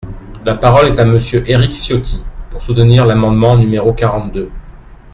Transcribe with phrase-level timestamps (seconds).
[0.45, 4.49] La parole est à Monsieur Éric Ciotti, pour soutenir l’amendement numéro quarante-deux.